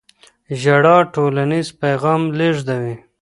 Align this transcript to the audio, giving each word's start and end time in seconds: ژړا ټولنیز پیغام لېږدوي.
ژړا 0.61 0.97
ټولنیز 1.13 1.67
پیغام 1.81 2.21
لېږدوي. 2.37 2.95